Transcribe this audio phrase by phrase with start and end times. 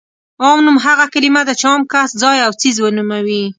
[0.43, 3.43] عام نوم هغه کلمه ده چې عام کس، ځای او څیز ونوموي.